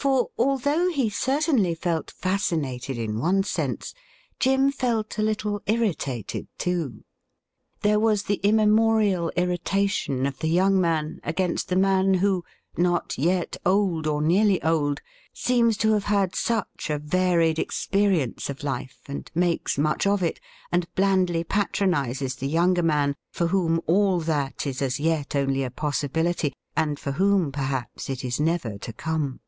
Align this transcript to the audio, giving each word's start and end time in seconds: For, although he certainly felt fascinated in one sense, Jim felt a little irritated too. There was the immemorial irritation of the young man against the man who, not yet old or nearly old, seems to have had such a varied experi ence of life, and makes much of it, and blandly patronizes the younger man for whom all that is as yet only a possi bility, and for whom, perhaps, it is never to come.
For, 0.00 0.28
although 0.38 0.90
he 0.90 1.10
certainly 1.10 1.74
felt 1.74 2.12
fascinated 2.12 2.96
in 2.98 3.18
one 3.18 3.42
sense, 3.42 3.94
Jim 4.38 4.70
felt 4.70 5.18
a 5.18 5.22
little 5.22 5.60
irritated 5.66 6.46
too. 6.56 7.02
There 7.80 7.98
was 7.98 8.22
the 8.22 8.38
immemorial 8.44 9.30
irritation 9.34 10.24
of 10.24 10.38
the 10.38 10.46
young 10.46 10.80
man 10.80 11.18
against 11.24 11.66
the 11.68 11.74
man 11.74 12.14
who, 12.14 12.44
not 12.76 13.18
yet 13.18 13.56
old 13.66 14.06
or 14.06 14.22
nearly 14.22 14.62
old, 14.62 15.00
seems 15.34 15.76
to 15.78 15.94
have 15.94 16.04
had 16.04 16.32
such 16.36 16.90
a 16.90 17.00
varied 17.00 17.56
experi 17.56 18.20
ence 18.22 18.48
of 18.48 18.62
life, 18.62 19.00
and 19.08 19.28
makes 19.34 19.76
much 19.78 20.06
of 20.06 20.22
it, 20.22 20.38
and 20.70 20.86
blandly 20.94 21.42
patronizes 21.42 22.36
the 22.36 22.46
younger 22.46 22.84
man 22.84 23.16
for 23.32 23.48
whom 23.48 23.80
all 23.88 24.20
that 24.20 24.64
is 24.64 24.80
as 24.80 25.00
yet 25.00 25.34
only 25.34 25.64
a 25.64 25.70
possi 25.70 26.08
bility, 26.08 26.52
and 26.76 27.00
for 27.00 27.10
whom, 27.10 27.50
perhaps, 27.50 28.08
it 28.08 28.24
is 28.24 28.38
never 28.38 28.78
to 28.78 28.92
come. 28.92 29.40